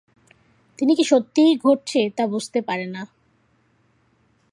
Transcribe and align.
তিনি 0.77 0.93
কি 0.95 1.03
সত্যিই 1.03 1.57
ঘটছে 1.57 2.09
তা 2.09 2.23
বুঝতে 2.27 2.59
পারে 2.61 2.85
না। 2.85 3.01